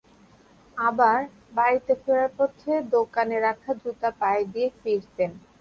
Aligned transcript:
আবার 0.77 1.19
বাড়িতে 1.53 1.93
ফেরার 2.01 2.29
পথে 2.37 2.71
সেই 2.73 2.95
দোকানে 2.95 3.37
রাখা 3.39 3.71
জুতা 3.81 4.09
পায়ে 4.21 4.43
দিয়ে 4.53 4.67
ফিরতেন। 4.79 5.31